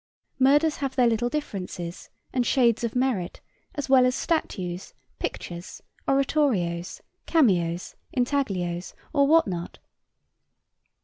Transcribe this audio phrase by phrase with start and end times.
[0.39, 3.39] Murders have their little differences and shades of merit
[3.75, 9.77] as well as statues, pictures, oratorios, cameos, intaglios, or what not.